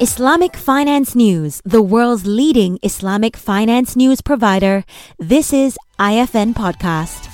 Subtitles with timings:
[0.00, 4.84] Islamic Finance News, the world's leading Islamic finance news provider,
[5.18, 7.26] this is IFN Podcast.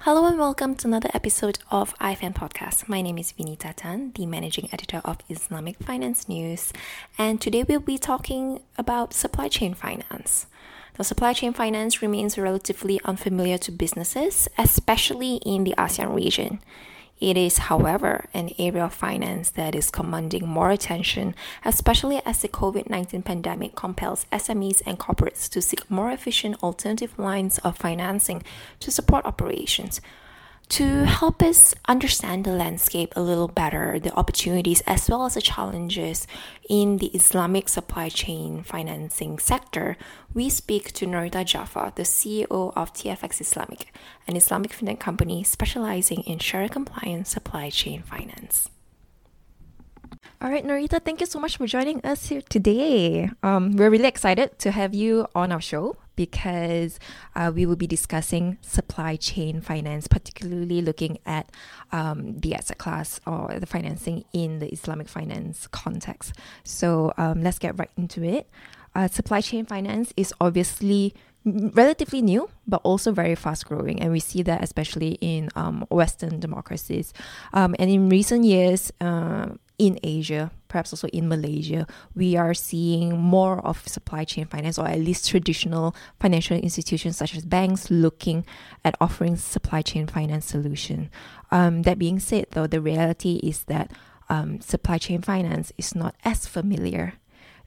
[0.00, 2.86] Hello and welcome to another episode of IFN Podcast.
[2.86, 6.70] My name is Vineeta Tan, the managing editor of Islamic Finance News,
[7.16, 10.48] and today we'll be talking about supply chain finance.
[10.96, 16.60] The supply chain finance remains relatively unfamiliar to businesses, especially in the ASEAN region.
[17.20, 22.48] It is, however, an area of finance that is commanding more attention, especially as the
[22.48, 28.42] COVID 19 pandemic compels SMEs and corporates to seek more efficient alternative lines of financing
[28.80, 30.00] to support operations.
[30.70, 35.40] To help us understand the landscape a little better, the opportunities as well as the
[35.40, 36.26] challenges
[36.68, 39.96] in the Islamic supply chain financing sector,
[40.34, 43.94] we speak to Norita Jaffa, the CEO of TFX Islamic,
[44.26, 48.68] an Islamic fintech company specializing in Sharia compliant supply chain finance.
[50.40, 53.30] All right, Norita, thank you so much for joining us here today.
[53.44, 56.98] Um, we're really excited to have you on our show because
[57.34, 61.50] uh, we will be discussing supply chain finance, particularly looking at
[61.92, 66.32] um, the asset class or the financing in the Islamic finance context.
[66.64, 68.48] So um, let's get right into it.
[68.94, 71.14] Uh, supply chain finance is obviously
[71.44, 74.00] relatively new, but also very fast growing.
[74.00, 77.12] And we see that especially in um, Western democracies.
[77.52, 83.18] Um, and in recent years, uh, in Asia, perhaps also in Malaysia, we are seeing
[83.18, 88.44] more of supply chain finance, or at least traditional financial institutions such as banks looking
[88.84, 91.10] at offering supply chain finance solution.
[91.50, 93.90] Um, that being said, though, the reality is that
[94.28, 97.14] um, supply chain finance is not as familiar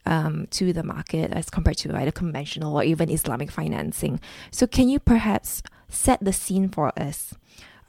[0.06, 4.20] um, to the market as compared to either conventional or even Islamic financing.
[4.52, 7.36] So, can you perhaps set the scene for us?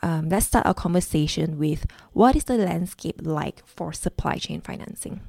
[0.02, 5.20] Um, let's start our conversation with what is the landscape like for supply chain financing?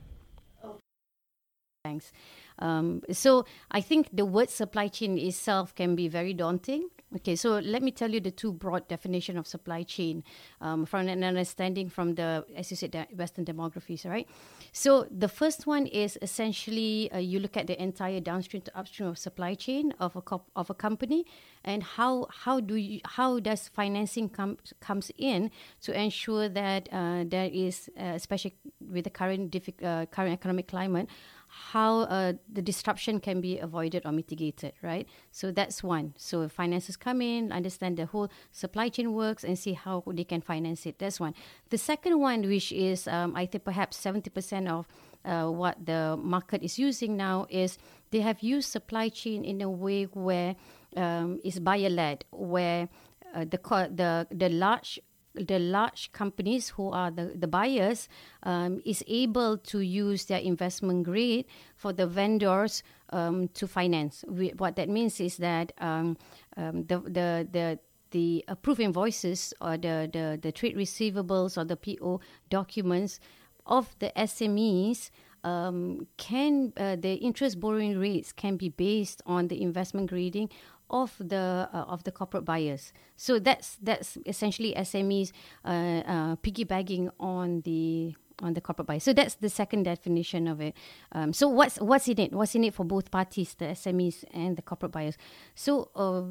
[1.84, 2.12] Thanks.
[2.60, 6.90] Um, so I think the word supply chain itself can be very daunting.
[7.14, 10.24] Okay, so let me tell you the two broad definition of supply chain
[10.62, 14.30] um, from an understanding from the, as you said, the Western demographies, right?
[14.72, 19.10] So the first one is essentially uh, you look at the entire downstream to upstream
[19.10, 20.22] of supply chain of a
[20.56, 21.26] of a company,
[21.66, 25.52] and how how do you how does financing come comes in
[25.82, 30.70] to ensure that uh, there is, uh, especially with the current diffi- uh, current economic
[30.70, 31.10] climate
[31.54, 35.06] how uh, the disruption can be avoided or mitigated, right?
[35.32, 36.14] So that's one.
[36.18, 40.40] So finances come in, understand the whole supply chain works, and see how they can
[40.40, 40.98] finance it.
[40.98, 41.34] That's one.
[41.70, 44.88] The second one, which is um, I think perhaps seventy percent of
[45.26, 47.78] uh, what the market is using now, is
[48.12, 50.56] they have used supply chain in a way where
[50.96, 52.88] um, it's buyer led, where
[53.36, 53.60] uh, the
[53.94, 55.00] the the large
[55.36, 58.10] the large companies who are the, the buyers
[58.44, 64.26] um, is able to use their investment grade for the vendors um, to finance.
[64.28, 66.18] We, what that means is that um,
[66.58, 67.80] um the, the, the,
[68.12, 72.20] the approved invoices or the, the, the trade receivables or the PO
[72.50, 73.20] documents
[73.66, 75.12] of the SMEs
[75.44, 80.50] um, can uh, the interest borrowing rates can be based on the investment grading
[80.92, 82.94] of the uh, of the corporate buyers.
[83.16, 85.32] So that's that's essentially SMEs
[85.66, 89.04] uh, uh, piggybacking on the on the corporate buyers.
[89.04, 90.76] So that's the second definition of it.
[91.12, 92.34] Um, so what's what's in it?
[92.34, 95.18] What's in it for both parties, the SMEs and the corporate buyers?
[95.56, 96.24] So uh,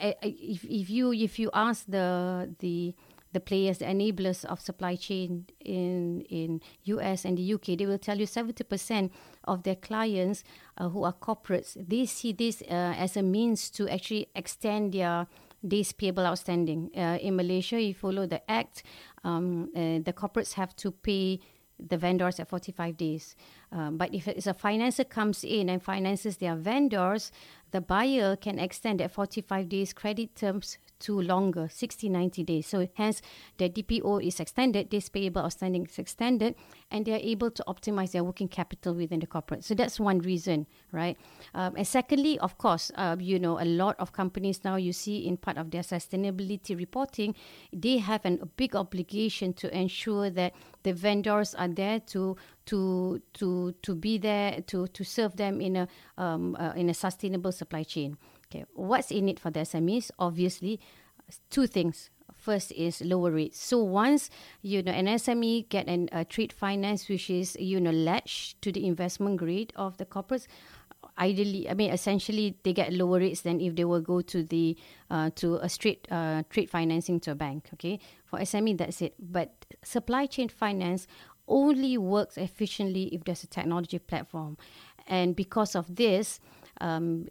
[0.00, 2.94] if if you if you ask the the
[3.34, 7.98] the players, the enablers of supply chain in in US and the UK, they will
[7.98, 9.10] tell you 70%
[9.44, 10.42] of their clients
[10.78, 15.26] uh, who are corporates, they see this uh, as a means to actually extend their
[15.66, 16.90] days payable outstanding.
[16.96, 18.82] Uh, in Malaysia, you follow the act,
[19.24, 21.40] um, uh, the corporates have to pay
[21.78, 23.36] the vendors at 45 days.
[23.74, 27.32] Um, but if it's a financer comes in and finances their vendors,
[27.72, 32.68] the buyer can extend that 45 days credit terms to longer, 60, 90 days.
[32.68, 33.20] So hence
[33.58, 36.54] the DPO is extended, this payable outstanding is extended,
[36.92, 39.64] and they're able to optimize their working capital within the corporate.
[39.64, 41.18] So that's one reason, right?
[41.52, 45.26] Um, and secondly, of course, uh, you know, a lot of companies now you see
[45.26, 47.34] in part of their sustainability reporting,
[47.72, 50.54] they have an, a big obligation to ensure that
[50.84, 55.76] the vendors are there to to to to be there to to serve them in
[55.76, 55.88] a
[56.18, 58.16] um, uh, in a sustainable supply chain.
[58.46, 60.10] Okay, what's in it for the SMEs?
[60.18, 60.80] Obviously,
[61.50, 62.10] two things.
[62.36, 63.58] First is lower rates.
[63.58, 64.28] So once
[64.60, 68.86] you know an SME get an trade finance which is you know latched to the
[68.86, 70.46] investment grade of the corporates,
[71.18, 74.76] ideally, I mean, essentially, they get lower rates than if they will go to the
[75.10, 77.68] uh, to a straight uh, trade financing to a bank.
[77.74, 79.14] Okay, for SME, that's it.
[79.18, 81.06] But supply chain finance
[81.46, 84.56] only works efficiently if there's a technology platform,
[85.06, 86.40] and because of this.
[86.80, 87.28] Um,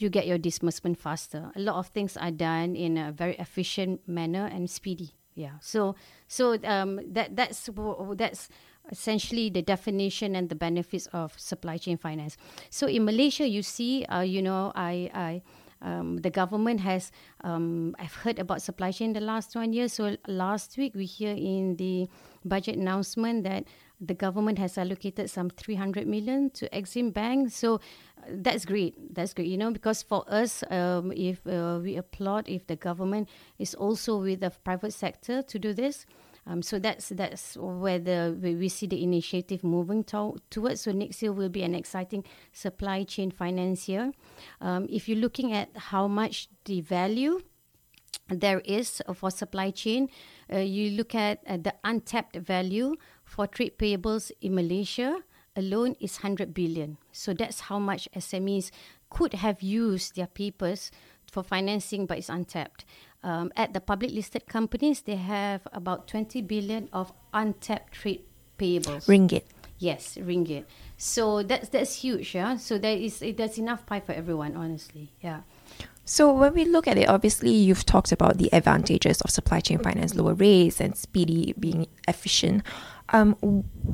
[0.00, 1.52] you get your disbursement faster.
[1.54, 5.10] A lot of things are done in a very efficient manner and speedy.
[5.34, 5.60] Yeah.
[5.60, 5.94] So
[6.26, 7.68] so um, that that's
[8.16, 8.48] that's
[8.90, 12.36] essentially the definition and the benefits of supply chain finance.
[12.70, 15.42] So in Malaysia, you see, uh, you know, I, I
[15.82, 17.10] um, the government has,
[17.42, 19.88] um, I've heard about supply chain the last one year.
[19.88, 22.08] So last week we hear in the
[22.44, 23.64] budget announcement that
[24.00, 27.50] the government has allocated some 300 million to Exim Bank.
[27.50, 27.78] So uh,
[28.30, 29.14] that's great.
[29.14, 33.28] That's great, you know, because for us, um, if uh, we applaud if the government
[33.58, 36.06] is also with the private sector to do this.
[36.46, 40.80] Um, so that's that's where the where we see the initiative moving to, towards.
[40.80, 44.12] So next year will be an exciting supply chain finance year.
[44.60, 47.42] Um, if you're looking at how much the value
[48.30, 50.08] there is for supply chain,
[50.52, 55.22] uh, you look at uh, the untapped value for trade payables in Malaysia
[55.56, 56.96] alone is 100 billion.
[57.12, 58.70] So that's how much SMEs
[59.10, 60.90] could have used their papers
[61.30, 62.84] for financing, but it's untapped.
[63.22, 68.24] Um, at the public listed companies, they have about 20 billion of untapped trade
[68.58, 69.06] payables.
[69.06, 69.44] Ringgit.
[69.78, 70.64] Yes, ringgit.
[70.98, 72.58] So that's that's huge, yeah.
[72.58, 75.10] So there is there's enough pie for everyone, honestly.
[75.22, 75.40] Yeah.
[76.10, 79.78] So when we look at it, obviously you've talked about the advantages of supply chain
[79.78, 82.64] finance, lower rates and speedy being efficient.
[83.10, 83.36] Um,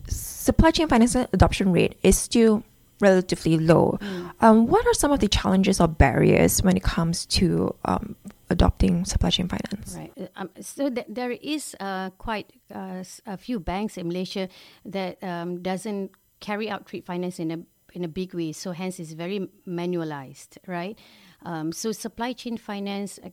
[0.09, 2.65] supply chain finance adoption rate is still
[3.01, 3.99] relatively low.
[4.01, 4.33] Mm.
[4.41, 8.17] Um, what are some of the challenges or barriers when it comes to um,
[8.49, 9.95] adopting supply chain finance?
[9.95, 10.13] Right.
[10.19, 14.49] Uh, um, so th- there is uh, quite uh, a few banks in Malaysia
[14.87, 17.59] that um, doesn't carry out trade finance in a
[17.97, 18.53] in a big way.
[18.53, 20.99] So hence it's very manualized, right?
[21.43, 23.31] Um, so supply chain finance uh,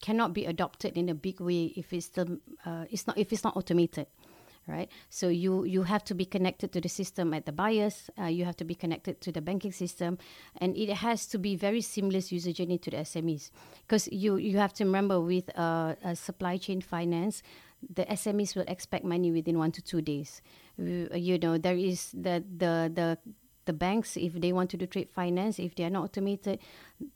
[0.00, 3.44] cannot be adopted in a big way if it's still uh, it's not if it's
[3.44, 4.06] not automated
[4.66, 4.88] right?
[5.08, 8.10] So you you have to be connected to the system at the buyers.
[8.18, 10.18] Uh, you have to be connected to the banking system,
[10.60, 13.50] and it has to be very seamless user journey to the SMEs.
[13.86, 17.42] Because you you have to remember with uh, supply chain finance,
[17.82, 20.42] the SMEs will expect money within one to two days.
[20.78, 23.18] You know there is the the the
[23.70, 26.58] the banks, if they want to do trade finance, if they are not automated,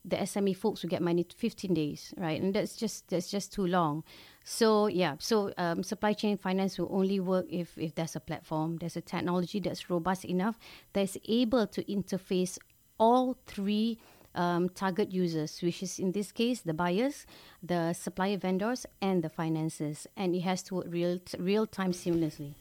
[0.05, 2.41] the SME folks will get money 15 days, right?
[2.41, 4.05] And that's just that's just too long.
[4.45, 8.77] So yeah, so um, supply chain finance will only work if if there's a platform,
[8.77, 10.57] there's a technology that's robust enough
[10.93, 12.59] that's able to interface
[12.99, 13.99] all three
[14.37, 17.27] um, target users, which is in this case the buyers,
[17.63, 22.55] the supplier vendors, and the finances, and it has to work real real time seamlessly.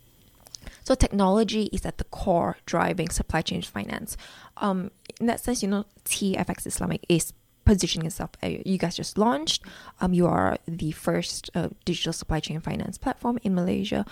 [0.83, 4.17] So technology is at the core driving supply chain finance.
[4.57, 7.33] Um, in that sense, you know, TFX Islamic is
[7.65, 8.31] positioning itself.
[8.41, 9.63] Uh, you guys just launched.
[10.01, 14.05] Um, you are the first uh, digital supply chain finance platform in Malaysia.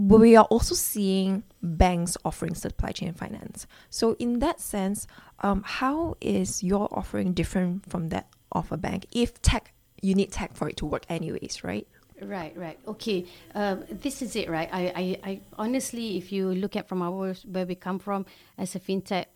[0.00, 3.66] But we are also seeing banks offering supply chain finance.
[3.90, 5.08] So in that sense,
[5.40, 9.06] um, how is your offering different from that of a bank?
[9.10, 11.86] If tech, you need tech for it to work anyways, right?
[12.20, 12.78] Right, right.
[12.86, 14.68] Okay, um, this is it, right?
[14.72, 18.74] I, I, I, honestly, if you look at from our where we come from as
[18.74, 19.26] a fintech,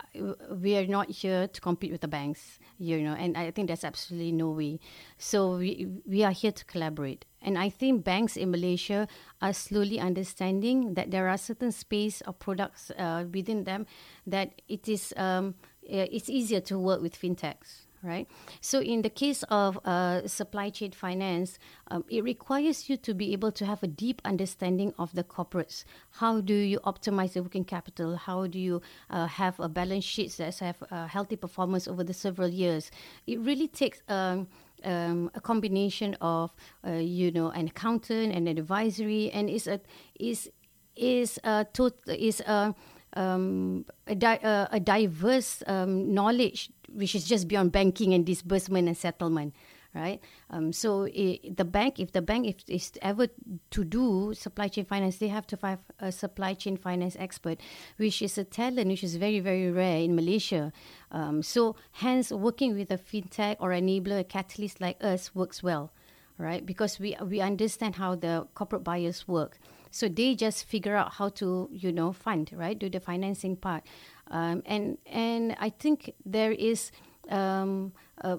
[0.61, 3.85] we are not here to compete with the banks, you know, and I think that's
[3.85, 4.81] absolutely no way.
[5.17, 9.07] So we we are here to collaborate, and I think banks in Malaysia
[9.41, 13.87] are slowly understanding that there are certain space of products uh, within them
[14.27, 18.29] that it is um, it's easier to work with fintechs right?
[18.61, 23.33] So in the case of uh, supply chain finance, um, it requires you to be
[23.33, 25.85] able to have a deep understanding of the corporates.
[26.11, 28.17] How do you optimize the working capital?
[28.17, 32.15] How do you uh, have a balance sheet that have a healthy performance over the
[32.15, 32.91] several years?
[33.27, 34.03] It really takes.
[34.09, 34.49] Um,
[34.85, 36.53] um, a combination of,
[36.85, 39.81] uh, you know, an accountant and an advisory, and is a
[40.19, 40.51] is
[40.97, 42.75] is a tot- is a
[43.15, 48.89] um, a, di- uh, a diverse um, knowledge which is just beyond banking and disbursement
[48.89, 49.55] and settlement
[49.95, 50.21] right?
[50.49, 53.27] Um, so it, the bank if the bank if is ever
[53.71, 57.61] to do supply chain finance they have to have a supply chain finance expert
[57.99, 60.73] which is a talent which is very very rare in malaysia.
[61.11, 65.93] Um, so hence working with a fintech or enabler a catalyst like us works well
[66.39, 66.65] right?
[66.65, 69.59] Because we we understand how the corporate buyers work
[69.93, 72.77] so they just figure out how to, you know, fund, right?
[72.77, 73.85] Do the financing part.
[74.31, 76.91] Um, and and I think there is
[77.29, 77.93] um,
[78.25, 78.39] uh,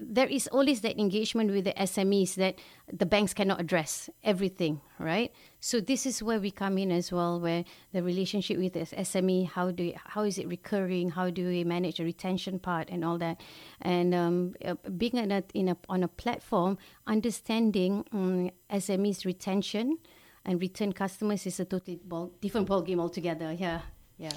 [0.00, 2.58] there is always that engagement with the SMEs that
[2.92, 5.32] the banks cannot address everything, right?
[5.60, 9.48] So this is where we come in as well, where the relationship with the SME,
[9.48, 11.10] how do how is it recurring?
[11.10, 13.40] How do we manage the retention part and all that?
[13.82, 19.98] And um, uh, being in a, in a, on a platform, understanding um, SMEs retention
[20.44, 23.52] and return customers is a totally ball, different ball game altogether.
[23.52, 23.80] Yeah,
[24.18, 24.32] yeah.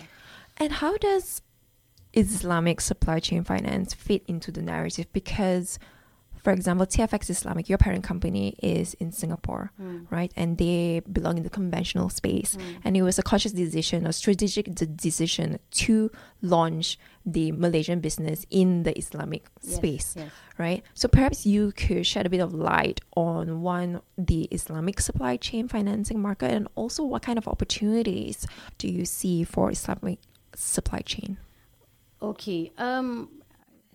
[0.58, 1.42] And how does
[2.14, 5.08] Islamic supply chain finance fit into the narrative?
[5.14, 5.80] Because,
[6.44, 10.06] for example, TFX Islamic, your parent company is in Singapore, Mm.
[10.12, 10.32] right?
[10.36, 12.56] And they belong in the conventional space.
[12.58, 12.62] Mm.
[12.84, 18.46] And it was a conscious decision, a strategic de- decision to launch the Malaysian business
[18.50, 20.30] in the Islamic Yes, space, yes.
[20.58, 20.84] right?
[20.94, 25.70] So perhaps you could shed a bit of light on one, the Islamic supply chain
[25.70, 28.46] financing market, and also what kind of opportunities
[28.78, 30.20] do you see for Islamic
[30.54, 31.38] supply chain?
[32.22, 32.72] Okay.
[32.78, 33.30] Um,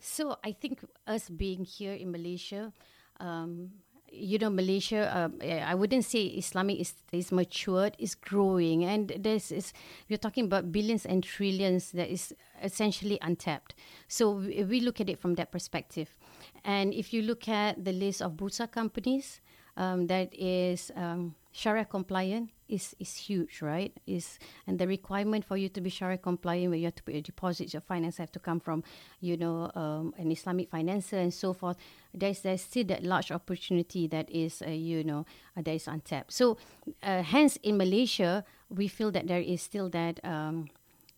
[0.01, 2.73] so I think us being here in Malaysia,
[3.21, 3.71] um,
[4.11, 8.85] you know, Malaysia, uh, I wouldn't say Islamic is, is matured, is growing.
[8.85, 9.73] And this is,
[10.09, 13.75] we're talking about billions and trillions that is essentially untapped.
[14.09, 16.17] So we, we look at it from that perspective.
[16.65, 19.41] And if you look at the list of Bursa companies
[19.77, 23.93] um, that is um, Sharia compliant, is, is huge, right?
[24.07, 27.15] Is and the requirement for you to be Sharia compliant, where you have to put
[27.15, 28.85] your deposits, your finance have to come from,
[29.21, 31.77] you know, um, an Islamic financer and so forth.
[32.15, 36.33] There's there's still that large opportunity that is, uh, you know, uh, that is untapped.
[36.33, 36.59] So,
[37.03, 40.69] uh, hence in Malaysia, we feel that there is still that um,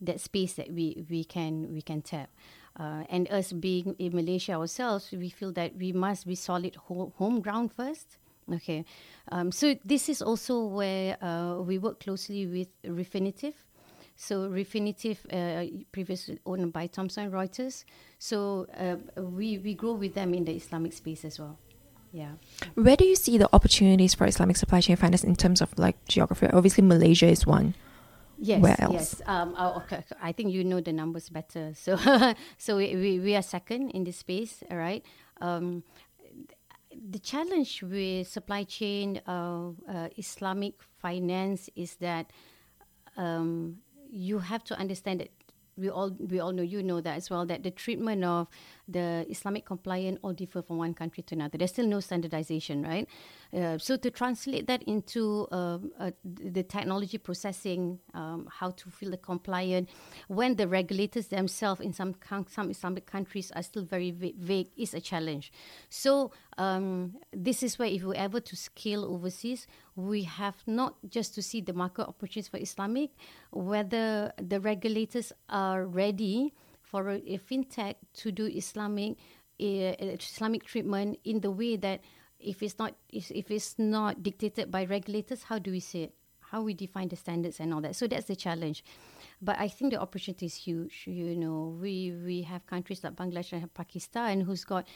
[0.01, 2.31] that space that we we can we can tap.
[2.79, 7.13] Uh, and us being in Malaysia ourselves, we feel that we must be solid ho-
[7.19, 8.17] home ground first.
[8.53, 8.85] Okay,
[9.31, 13.55] um, so this is also where uh, we work closely with Refinitiv.
[14.17, 17.85] So Refinitiv, uh, previously owned by Thomson Reuters.
[18.19, 21.59] So uh, we we grow with them in the Islamic space as well.
[22.13, 22.33] Yeah.
[22.75, 25.97] Where do you see the opportunities for Islamic supply chain finance in terms of like
[26.07, 26.49] geography?
[26.49, 27.75] Obviously, Malaysia is one.
[28.43, 28.93] Yes, Where else?
[28.93, 29.23] yes.
[29.27, 30.03] Um, oh, okay.
[30.21, 31.75] I think you know the numbers better.
[31.75, 31.97] So,
[32.59, 35.05] so we, we, we are second in this space, all right.
[35.43, 35.85] Um,
[37.09, 42.31] the challenge with supply chain uh, uh, Islamic finance is that
[43.17, 43.79] um,
[44.11, 45.31] you have to understand that
[45.77, 48.49] we all we all know you know that as well that the treatment of
[48.93, 51.59] the Islamic compliant all differ from one country to another.
[51.59, 53.09] There's still no standardization, right?
[53.53, 59.11] Uh, so to translate that into um, uh, the technology processing, um, how to feel
[59.11, 59.89] the compliant,
[60.29, 62.15] when the regulators themselves in some
[62.49, 65.53] some Islamic countries are still very va- vague, is a challenge.
[65.89, 69.67] So um, this is where if we ever to scale overseas,
[69.97, 73.11] we have not just to see the market opportunities for Islamic,
[73.51, 76.55] whether the regulators are ready
[76.91, 79.17] for a, a fintech to do Islamic
[79.61, 82.01] uh, Islamic treatment in the way that
[82.41, 86.15] if it's not if, if it's not dictated by regulators, how do we see it?
[86.51, 87.95] How we define the standards and all that.
[87.95, 88.85] So that's the challenge.
[89.43, 91.05] But I think the opportunity is huge.
[91.07, 94.87] You know, we we have countries like Bangladesh and Pakistan who's got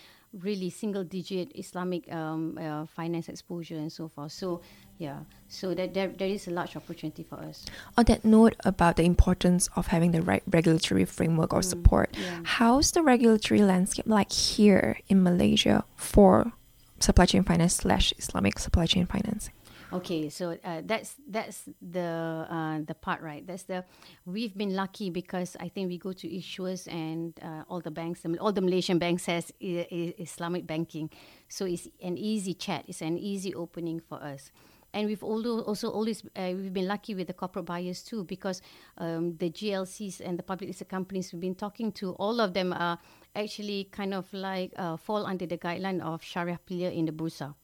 [0.43, 4.33] really single digit Islamic um, uh, finance exposure and so forth.
[4.33, 4.61] So
[4.99, 7.65] yeah, so that there, there is a large opportunity for us.
[7.97, 12.41] On that note about the importance of having the right regulatory framework or support, yeah.
[12.45, 16.53] how's the regulatory landscape like here in Malaysia for
[17.01, 19.55] supply chain finance slash Islamic supply chain financing?
[19.93, 23.47] Okay, so uh, that's that's the uh, the part, right?
[23.47, 23.85] That's the
[24.27, 28.25] we've been lucky because I think we go to issuers and uh, all the banks,
[28.41, 31.11] all the Malaysian banks has Islamic banking,
[31.49, 32.85] so it's an easy chat.
[32.89, 34.51] It's an easy opening for us.
[34.95, 38.63] And we've also, also always uh, we've been lucky with the corporate buyers too because
[38.97, 42.73] um, the GLCs and the public listed companies we've been talking to, all of them
[42.73, 42.99] are
[43.35, 47.55] actually kind of like uh, fall under the guideline of Sharia pillar in the Bursa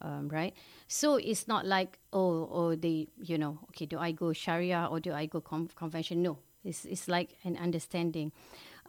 [0.00, 0.54] um, right?
[0.88, 5.00] So it's not like oh, oh, they, you know, okay, do I go Sharia or
[5.00, 6.22] do I go con- convention?
[6.22, 8.32] No, it's it's like an understanding.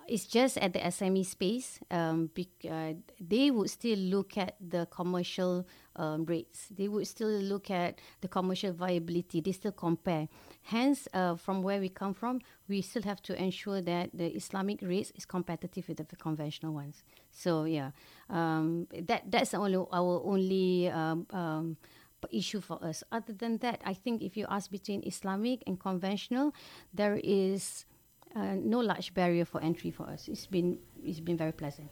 [0.08, 4.88] It's just at the SME space, um, bec- uh, they would still look at the
[4.92, 5.66] commercial
[5.96, 6.68] um, rates.
[6.70, 9.42] They would still look at the commercial viability.
[9.42, 10.28] They still compare.
[10.64, 14.82] Hence, uh, from where we come from, we still have to ensure that the Islamic
[14.82, 17.04] rates is competitive with the conventional ones.
[17.32, 17.92] So yeah,
[18.30, 21.78] um, that that's only our only um, um,
[22.32, 23.04] issue for us.
[23.12, 26.54] Other than that, I think if you ask between Islamic and conventional,
[26.94, 27.86] there is
[28.36, 30.28] uh, no large barrier for entry for us.
[30.28, 31.90] It's been it's been very pleasant.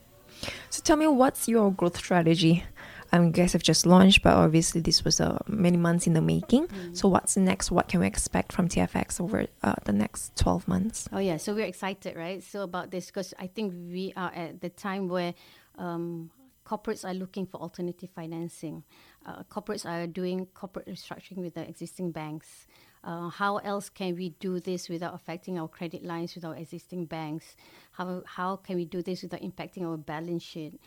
[0.70, 2.64] So tell me, what's your growth strategy?
[3.12, 6.68] I guess I've just launched, but obviously this was uh, many months in the making.
[6.92, 7.72] So what's next?
[7.72, 11.08] What can we expect from TFX over uh, the next 12 months?
[11.12, 12.40] Oh yeah, so we're excited, right?
[12.42, 15.34] So about this because I think we are at the time where
[15.76, 16.30] um,
[16.64, 18.84] corporates are looking for alternative financing.
[19.26, 22.66] Uh, corporates are doing corporate restructuring with the existing banks.
[23.02, 27.06] Uh, how else can we do this without affecting our credit lines with our existing
[27.06, 27.56] banks?
[27.92, 30.78] How, how can we do this without impacting our balance sheet?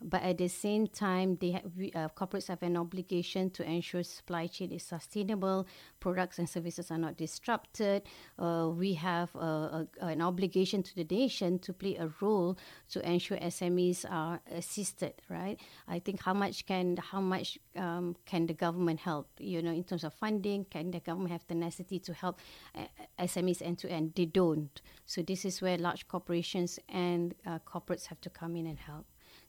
[0.00, 4.46] But at the same time, they have, uh, corporates have an obligation to ensure supply
[4.46, 5.66] chain is sustainable,
[6.00, 8.02] products and services are not disrupted.
[8.38, 12.58] Uh, we have a, an obligation to the nation to play a role
[12.90, 15.14] to ensure SMEs are assisted.
[15.28, 15.58] Right?
[15.88, 19.28] I think how much can how much um, can the government help?
[19.38, 22.38] You know, in terms of funding, can the government have tenacity to help
[22.74, 22.84] uh,
[23.18, 24.12] SMEs end to end?
[24.14, 24.80] They don't.
[25.06, 29.06] So this is where large corporations and uh, corporates have to come in and help.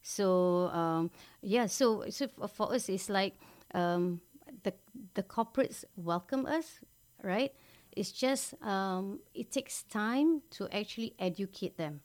[0.07, 1.11] So um,
[1.41, 3.35] yeah, so so for us, it's like
[3.73, 4.21] um,
[4.63, 4.73] the
[5.15, 6.79] the corporates welcome us,
[7.21, 7.51] right?
[7.91, 11.99] It's just um, it takes time to actually educate them,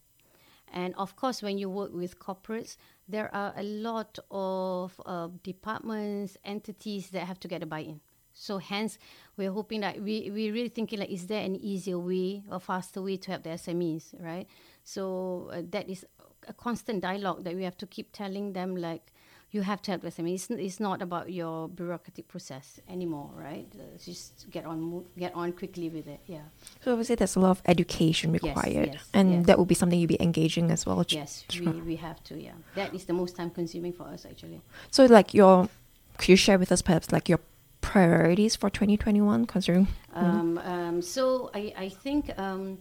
[0.73, 2.77] and of course, when you work with corporates,
[3.09, 8.01] there are a lot of uh, departments, entities that have to get a buy-in.
[8.35, 8.99] So hence,
[9.37, 13.01] we're hoping that we we really thinking like, is there an easier way or faster
[13.03, 14.49] way to help the SMEs, right?
[14.83, 16.05] So uh, that is
[16.49, 19.13] a constant dialogue that we have to keep telling them like
[19.53, 20.35] you have to help SME.
[20.35, 23.67] It's, it's not about your bureaucratic process anymore, right?
[23.75, 26.21] Uh, just get on, move, get on quickly with it.
[26.27, 26.41] Yeah.
[26.83, 29.47] So obviously, there's a lot of education required, yes, yes, and yes.
[29.47, 31.05] that will be something you'll be engaging as well.
[31.09, 32.43] Yes, we, we have to.
[32.43, 34.63] Yeah, that is the most time consuming for us actually.
[34.91, 35.69] So, like your,
[36.17, 37.41] could you share with us perhaps like your
[37.83, 39.89] priorities for 2021 considering?
[40.15, 42.79] Um, um, so I I think um,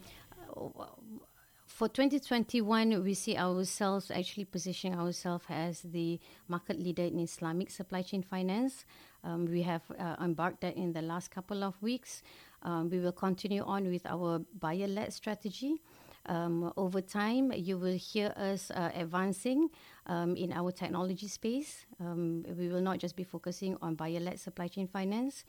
[1.82, 8.04] for 2021, we see ourselves actually positioning ourselves as the market leader in Islamic supply
[8.04, 8.86] chain finance.
[9.24, 12.22] Um, we have uh, embarked that in the last couple of weeks.
[12.62, 15.82] Um, we will continue on with our buyer-led strategy.
[16.28, 19.72] Um, over time, you will hear us uh, advancing
[20.06, 21.88] um, in our technology space.
[22.00, 25.46] Um, we will not just be focusing on buyer-led supply chain finance,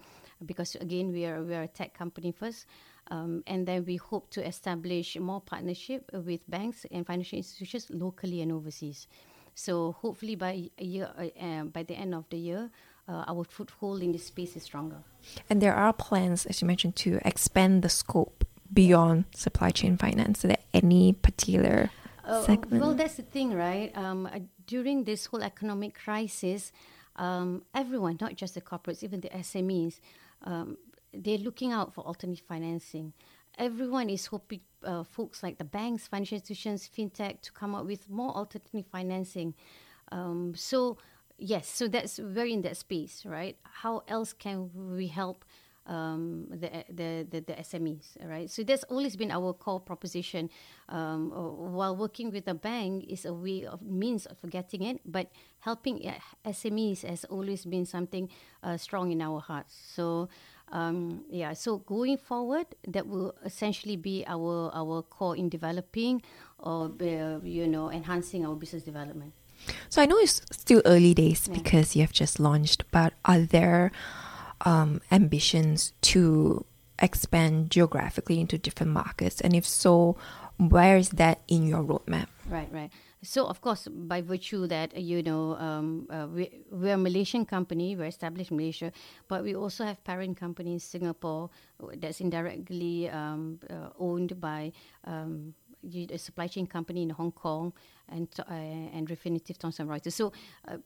[0.47, 2.65] because again, we are we are a tech company first.
[3.11, 8.41] Um, and then we hope to establish more partnership with banks and financial institutions locally
[8.41, 9.07] and overseas.
[9.55, 12.71] So hopefully by year, uh, uh, by the end of the year,
[13.09, 14.99] uh, our foothold in this space is stronger.
[15.51, 20.39] And there are plans, as you mentioned, to expand the scope beyond supply chain finance.
[20.39, 21.91] Is there any particular
[22.25, 22.83] uh, segment?
[22.83, 23.95] Well, that's the thing, right?
[23.97, 26.73] Um, uh, during this whole economic crisis,
[27.17, 30.01] um, everyone, not just the corporates, even the SMEs,
[30.45, 30.79] um,
[31.15, 33.13] they're looking out for alternative financing.
[33.59, 38.09] Everyone is hoping uh, folks like the banks, financial institutions, fintech to come up with
[38.09, 39.55] more alternative financing.
[40.11, 40.99] Um, so
[41.39, 43.57] yes, so that's very in that space, right?
[43.63, 45.45] How else can we help
[45.87, 48.51] um, the, the, the the SMEs, right?
[48.51, 50.51] So that's always been our core proposition.
[50.89, 55.31] Um, while working with a bank is a way of means of getting it, but
[55.61, 56.15] helping uh,
[56.47, 58.29] SMEs has always been something
[58.63, 59.75] uh, strong in our hearts.
[59.95, 60.29] So
[60.73, 66.23] um, yeah, so going forward, that will essentially be our our core in developing
[66.59, 69.35] or uh, you know enhancing our business development.
[69.91, 71.55] So I know it's still early days yeah.
[71.55, 73.93] because you have just launched, but are there
[74.63, 76.65] um, ambitions to
[76.99, 79.41] expand geographically into different markets?
[79.41, 80.17] And if so,
[80.57, 82.27] where is that in your roadmap?
[82.49, 82.91] Right, right.
[83.23, 87.95] So of course, by virtue that you know um, uh, we we're a Malaysian company,
[87.95, 88.91] we're established in Malaysia,
[89.29, 91.49] but we also have parent company in Singapore
[91.99, 94.73] that's indirectly um, uh, owned by
[95.05, 95.55] um,
[96.11, 97.73] a supply chain company in Hong Kong
[98.09, 100.13] and uh, and Refinitiv Thomson Reuters.
[100.13, 100.33] So
[100.69, 100.77] uh,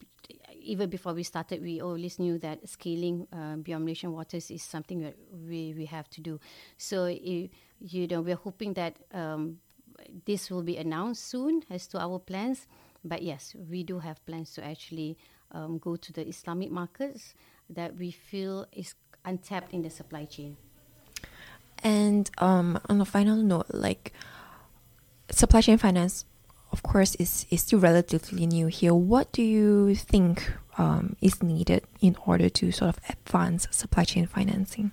[0.60, 5.00] even before we started, we always knew that scaling uh, beyond Malaysian waters is something
[5.00, 5.16] that
[5.48, 6.40] we, we have to do.
[6.76, 7.50] So you
[8.08, 9.58] know we're hoping that um,
[10.24, 12.66] this will be announced soon as to our plans.
[13.04, 15.16] But yes, we do have plans to actually
[15.52, 17.34] um, go to the Islamic markets
[17.70, 20.56] that we feel is untapped in the supply chain.
[21.82, 24.12] And um, on a final note, like
[25.36, 26.24] supply chain finance,
[26.72, 28.94] of course, is is still relatively new here.
[28.94, 34.26] What do you think um, is needed in order to sort of advance supply chain
[34.26, 34.92] financing?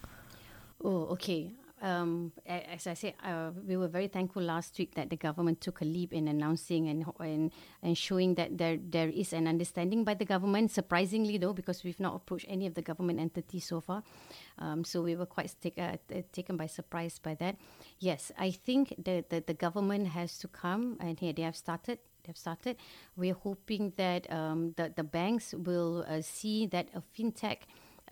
[0.84, 1.52] Oh, okay
[1.84, 5.82] um, as I said, uh, we were very thankful last week that the government took
[5.82, 7.52] a leap in announcing and, and
[7.84, 10.72] and showing that there there is an understanding by the government.
[10.72, 14.02] Surprisingly, though, because we've not approached any of the government entities so far,
[14.60, 15.98] um, so we were quite take, uh,
[16.32, 17.58] taken by surprise by that.
[18.00, 22.00] Yes, I think that the the government has to come, and here they have started
[22.24, 22.78] they've started.
[23.18, 27.58] We're hoping that um, the, the banks will uh, see that a fintech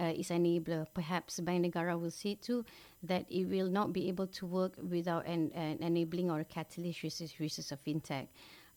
[0.02, 0.88] uh, is enabler.
[0.94, 2.66] Perhaps Bank Negara will see too
[3.04, 7.04] that it will not be able to work without an, an enabling or a catalyst,
[7.04, 8.28] which is, which is a fintech.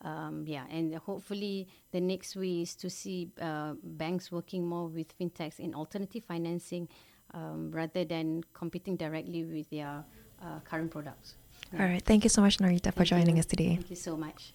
[0.02, 5.16] Um, yeah, and hopefully the next way is to see uh, banks working more with
[5.18, 6.88] fintechs in alternative financing
[7.32, 10.04] um, rather than competing directly with their
[10.42, 11.36] uh, current products.
[11.72, 11.82] Yeah.
[11.82, 12.02] All right.
[12.02, 13.40] Thank you so much, Norita, for joining you.
[13.40, 13.76] us today.
[13.76, 14.52] Thank you so much.